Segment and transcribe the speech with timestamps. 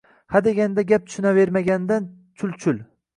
[0.35, 2.09] Hadeganda gapga tushunavermaganidan
[2.41, 2.81] chulchul